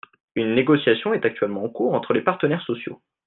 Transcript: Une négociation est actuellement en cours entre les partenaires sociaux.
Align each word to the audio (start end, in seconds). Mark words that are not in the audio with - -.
Une 0.33 0.55
négociation 0.55 1.13
est 1.13 1.25
actuellement 1.25 1.63
en 1.63 1.69
cours 1.69 1.93
entre 1.93 2.11
les 2.13 2.23
partenaires 2.23 2.65
sociaux. 2.65 2.99